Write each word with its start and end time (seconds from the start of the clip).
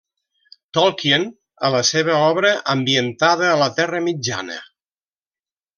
Tolkien 0.77 1.25
a 1.69 1.71
la 1.75 1.83
seva 1.91 2.15
obra 2.31 2.55
ambientada 2.75 3.53
a 3.53 3.61
la 3.65 3.71
Terra 3.81 4.05
Mitjana. 4.09 4.59